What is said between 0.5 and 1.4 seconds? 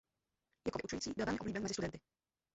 Jako vyučující byl velmi